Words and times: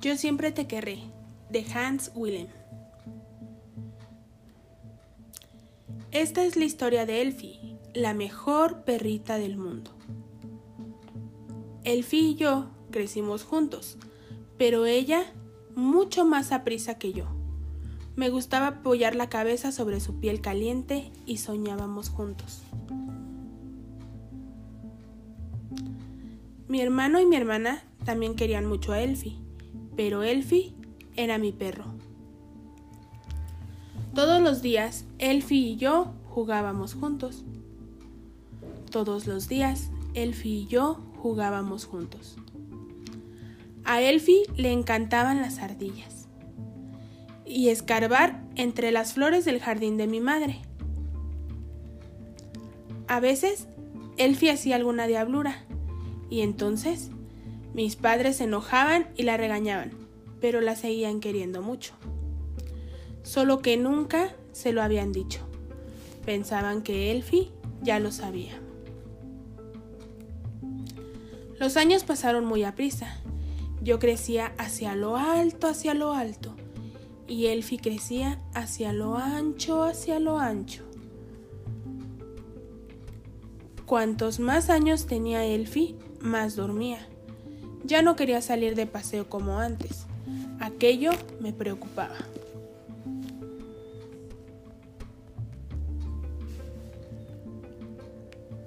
Yo 0.00 0.16
siempre 0.16 0.52
te 0.52 0.66
querré, 0.66 0.98
de 1.50 1.64
Hans 1.74 2.12
Willem. 2.14 2.48
Esta 6.10 6.44
es 6.44 6.56
la 6.56 6.64
historia 6.64 7.06
de 7.06 7.22
Elfie, 7.22 7.78
la 7.94 8.14
mejor 8.14 8.84
perrita 8.84 9.38
del 9.38 9.56
mundo. 9.56 9.90
Elfie 11.84 12.20
y 12.20 12.34
yo 12.34 12.68
crecimos 12.90 13.42
juntos, 13.42 13.96
pero 14.58 14.86
ella 14.86 15.32
mucho 15.74 16.24
más 16.24 16.52
aprisa 16.52 16.98
que 16.98 17.12
yo. 17.12 17.26
Me 18.16 18.28
gustaba 18.28 18.68
apoyar 18.68 19.14
la 19.14 19.28
cabeza 19.28 19.72
sobre 19.72 20.00
su 20.00 20.20
piel 20.20 20.40
caliente 20.40 21.10
y 21.26 21.38
soñábamos 21.38 22.10
juntos. 22.10 22.62
Mi 26.68 26.80
hermano 26.80 27.20
y 27.20 27.26
mi 27.26 27.36
hermana 27.36 27.82
también 28.04 28.34
querían 28.34 28.66
mucho 28.66 28.92
a 28.92 29.00
Elfie, 29.00 29.45
pero 29.96 30.22
Elfie 30.22 30.74
era 31.16 31.38
mi 31.38 31.52
perro. 31.52 31.86
Todos 34.14 34.40
los 34.40 34.62
días, 34.62 35.04
Elfie 35.18 35.58
y 35.58 35.76
yo 35.76 36.12
jugábamos 36.28 36.94
juntos. 36.94 37.44
Todos 38.90 39.26
los 39.26 39.48
días, 39.48 39.90
Elfie 40.14 40.52
y 40.52 40.66
yo 40.66 41.00
jugábamos 41.16 41.86
juntos. 41.86 42.36
A 43.84 44.00
Elfie 44.00 44.42
le 44.56 44.72
encantaban 44.72 45.40
las 45.40 45.58
ardillas 45.58 46.28
y 47.44 47.68
escarbar 47.68 48.42
entre 48.56 48.90
las 48.90 49.12
flores 49.12 49.44
del 49.44 49.60
jardín 49.60 49.96
de 49.96 50.06
mi 50.06 50.20
madre. 50.20 50.60
A 53.06 53.20
veces, 53.20 53.68
Elfie 54.16 54.50
hacía 54.50 54.76
alguna 54.76 55.06
diablura 55.06 55.64
y 56.28 56.40
entonces 56.40 57.10
mis 57.76 57.94
padres 57.94 58.36
se 58.36 58.44
enojaban 58.44 59.06
y 59.18 59.24
la 59.24 59.36
regañaban, 59.36 59.90
pero 60.40 60.62
la 60.62 60.76
seguían 60.76 61.20
queriendo 61.20 61.60
mucho. 61.60 61.92
Solo 63.22 63.58
que 63.58 63.76
nunca 63.76 64.34
se 64.52 64.72
lo 64.72 64.80
habían 64.80 65.12
dicho. 65.12 65.40
Pensaban 66.24 66.80
que 66.80 67.12
Elfie 67.12 67.50
ya 67.82 68.00
lo 68.00 68.12
sabía. 68.12 68.58
Los 71.60 71.76
años 71.76 72.02
pasaron 72.04 72.46
muy 72.46 72.64
a 72.64 72.74
prisa. 72.74 73.18
Yo 73.82 73.98
crecía 73.98 74.54
hacia 74.56 74.94
lo 74.94 75.18
alto, 75.18 75.66
hacia 75.66 75.92
lo 75.92 76.14
alto, 76.14 76.56
y 77.28 77.48
Elfie 77.48 77.78
crecía 77.78 78.40
hacia 78.54 78.94
lo 78.94 79.18
ancho, 79.18 79.82
hacia 79.82 80.18
lo 80.18 80.38
ancho. 80.38 80.82
Cuantos 83.84 84.40
más 84.40 84.70
años 84.70 85.04
tenía 85.06 85.44
Elfie, 85.44 85.94
más 86.22 86.56
dormía. 86.56 87.06
Ya 87.86 88.02
no 88.02 88.16
quería 88.16 88.42
salir 88.42 88.74
de 88.74 88.86
paseo 88.86 89.28
como 89.28 89.58
antes. 89.58 90.06
Aquello 90.58 91.12
me 91.40 91.52
preocupaba. 91.52 92.16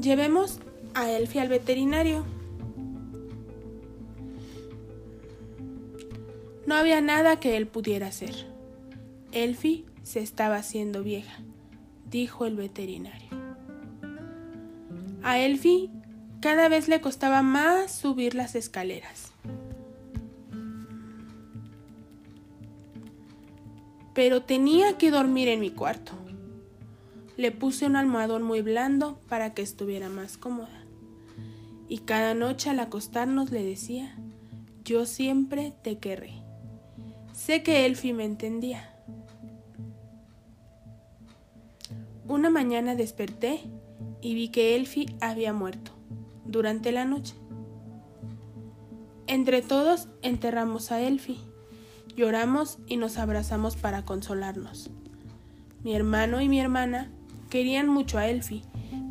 Llevemos 0.00 0.58
a 0.94 1.10
Elfie 1.10 1.40
al 1.40 1.48
veterinario. 1.48 2.24
No 6.66 6.74
había 6.74 7.00
nada 7.00 7.38
que 7.38 7.56
él 7.56 7.68
pudiera 7.68 8.08
hacer. 8.08 8.46
Elfie 9.30 9.84
se 10.02 10.20
estaba 10.20 10.56
haciendo 10.56 11.04
vieja, 11.04 11.40
dijo 12.10 12.46
el 12.46 12.56
veterinario. 12.56 13.28
A 15.22 15.38
Elfie 15.38 15.88
cada 16.44 16.68
vez 16.68 16.88
le 16.88 17.00
costaba 17.00 17.40
más 17.40 17.90
subir 17.90 18.34
las 18.34 18.54
escaleras. 18.54 19.32
Pero 24.12 24.42
tenía 24.42 24.98
que 24.98 25.10
dormir 25.10 25.48
en 25.48 25.60
mi 25.60 25.70
cuarto. 25.70 26.12
Le 27.38 27.50
puse 27.50 27.86
un 27.86 27.96
almohadón 27.96 28.42
muy 28.42 28.60
blando 28.60 29.18
para 29.26 29.54
que 29.54 29.62
estuviera 29.62 30.10
más 30.10 30.36
cómoda. 30.36 30.84
Y 31.88 32.00
cada 32.00 32.34
noche 32.34 32.68
al 32.68 32.80
acostarnos 32.80 33.50
le 33.50 33.64
decía, 33.64 34.14
yo 34.84 35.06
siempre 35.06 35.72
te 35.82 35.96
querré. 35.96 36.34
Sé 37.32 37.62
que 37.62 37.86
Elfie 37.86 38.12
me 38.12 38.26
entendía. 38.26 38.94
Una 42.28 42.50
mañana 42.50 42.96
desperté 42.96 43.60
y 44.20 44.34
vi 44.34 44.48
que 44.48 44.76
Elfie 44.76 45.06
había 45.22 45.54
muerto 45.54 45.93
durante 46.54 46.92
la 46.92 47.04
noche. 47.04 47.34
Entre 49.26 49.60
todos 49.60 50.08
enterramos 50.22 50.92
a 50.92 51.00
Elfie, 51.00 51.40
lloramos 52.16 52.78
y 52.86 52.96
nos 52.96 53.18
abrazamos 53.18 53.74
para 53.74 54.04
consolarnos. 54.04 54.88
Mi 55.82 55.96
hermano 55.96 56.40
y 56.40 56.48
mi 56.48 56.60
hermana 56.60 57.10
querían 57.50 57.88
mucho 57.88 58.18
a 58.18 58.28
Elfie, 58.28 58.62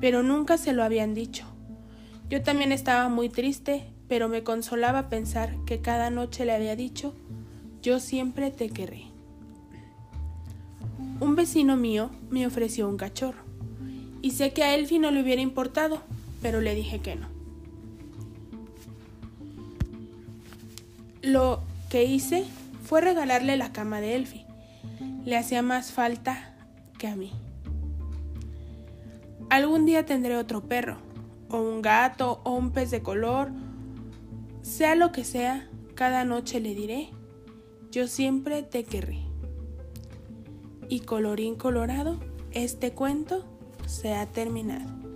pero 0.00 0.24
nunca 0.24 0.58
se 0.58 0.72
lo 0.72 0.82
habían 0.82 1.14
dicho. 1.14 1.44
Yo 2.28 2.42
también 2.42 2.72
estaba 2.72 3.08
muy 3.08 3.28
triste, 3.28 3.84
pero 4.08 4.28
me 4.28 4.42
consolaba 4.42 5.08
pensar 5.08 5.54
que 5.64 5.80
cada 5.80 6.10
noche 6.10 6.44
le 6.44 6.52
había 6.52 6.74
dicho 6.74 7.14
yo 7.80 8.00
siempre 8.00 8.50
te 8.50 8.68
querré. 8.70 9.04
Un 11.20 11.36
vecino 11.36 11.76
mío 11.76 12.10
me 12.30 12.44
ofreció 12.44 12.88
un 12.88 12.96
cachorro, 12.96 13.44
y 14.22 14.32
sé 14.32 14.52
que 14.52 14.64
a 14.64 14.74
Elfie 14.74 14.98
no 14.98 15.12
le 15.12 15.22
hubiera 15.22 15.40
importado, 15.40 16.02
pero 16.42 16.60
le 16.60 16.74
dije 16.74 17.00
que 17.00 17.16
no. 17.16 17.28
Lo 21.22 21.62
que 21.90 22.04
hice 22.04 22.44
fue 22.82 23.00
regalarle 23.00 23.56
la 23.56 23.72
cama 23.72 24.00
de 24.00 24.16
Elfie. 24.16 24.46
Le 25.24 25.36
hacía 25.36 25.62
más 25.62 25.92
falta 25.92 26.54
que 26.98 27.08
a 27.08 27.16
mí. 27.16 27.32
Algún 29.50 29.86
día 29.86 30.06
tendré 30.06 30.36
otro 30.36 30.62
perro, 30.62 30.98
o 31.48 31.60
un 31.60 31.82
gato, 31.82 32.40
o 32.44 32.52
un 32.52 32.70
pez 32.70 32.90
de 32.90 33.02
color. 33.02 33.50
Sea 34.62 34.94
lo 34.94 35.12
que 35.12 35.24
sea, 35.24 35.68
cada 35.94 36.24
noche 36.24 36.60
le 36.60 36.74
diré 36.74 37.10
yo 37.90 38.06
siempre 38.06 38.62
te 38.62 38.84
querré. 38.84 39.18
Y 40.88 41.00
colorín 41.00 41.56
colorado, 41.56 42.18
este 42.52 42.92
cuento 42.92 43.44
se 43.86 44.14
ha 44.14 44.26
terminado. 44.26 45.07